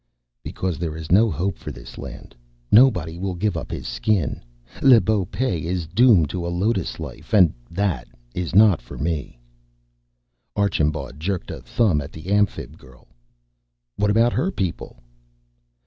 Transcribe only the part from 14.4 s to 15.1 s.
people?"